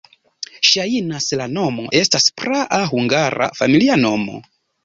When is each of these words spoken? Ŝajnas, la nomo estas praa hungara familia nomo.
Ŝajnas, 0.69 1.27
la 1.41 1.47
nomo 1.57 1.85
estas 2.01 2.27
praa 2.43 2.81
hungara 2.95 3.51
familia 3.63 4.03
nomo. 4.09 4.43